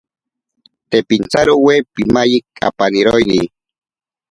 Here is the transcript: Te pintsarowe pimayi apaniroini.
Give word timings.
Te 0.89 0.97
pintsarowe 1.07 1.75
pimayi 1.93 2.37
apaniroini. 2.67 3.39